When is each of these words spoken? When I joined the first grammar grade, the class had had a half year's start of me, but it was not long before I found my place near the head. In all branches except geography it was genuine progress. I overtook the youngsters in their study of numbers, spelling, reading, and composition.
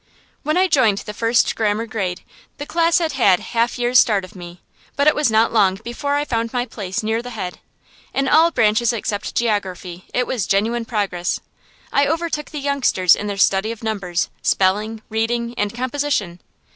When 0.41 0.57
I 0.57 0.67
joined 0.67 0.97
the 0.97 1.13
first 1.13 1.55
grammar 1.55 1.85
grade, 1.85 2.23
the 2.57 2.65
class 2.65 2.97
had 2.97 3.11
had 3.11 3.37
a 3.37 3.41
half 3.43 3.77
year's 3.77 3.99
start 3.99 4.25
of 4.25 4.35
me, 4.35 4.63
but 4.95 5.05
it 5.05 5.13
was 5.13 5.29
not 5.29 5.53
long 5.53 5.75
before 5.83 6.15
I 6.15 6.25
found 6.25 6.51
my 6.51 6.65
place 6.65 7.03
near 7.03 7.21
the 7.21 7.29
head. 7.29 7.59
In 8.11 8.27
all 8.27 8.49
branches 8.49 8.93
except 8.93 9.35
geography 9.35 10.05
it 10.11 10.25
was 10.25 10.47
genuine 10.47 10.85
progress. 10.85 11.39
I 11.93 12.07
overtook 12.07 12.49
the 12.49 12.57
youngsters 12.57 13.15
in 13.15 13.27
their 13.27 13.37
study 13.37 13.71
of 13.71 13.83
numbers, 13.83 14.31
spelling, 14.41 15.03
reading, 15.09 15.53
and 15.55 15.71
composition. 15.71 16.39